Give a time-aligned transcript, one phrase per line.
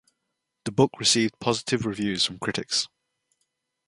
[0.65, 2.87] The book received positive reviews from critics.